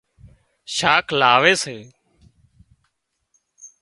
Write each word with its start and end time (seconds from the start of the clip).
شاک 0.75 1.05
لاوي 1.19 1.53
سي 1.63 1.75